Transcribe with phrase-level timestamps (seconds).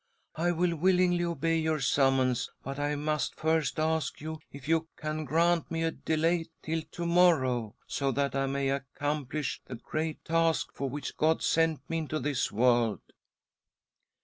[0.45, 4.15] ''I will, willingly obey your summons, but I must first ask
[4.51, 9.61] if you can grant me a delay till to morrow, so that I may accomplish
[9.67, 13.01] the great task for which God sent me into this world."